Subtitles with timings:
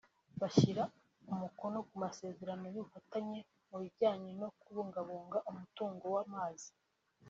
[0.41, 0.83] bashyira
[1.31, 6.69] umukono ku masezerano y’ubufatanye mu bijyanye no kubungabunga umutungo w’amazi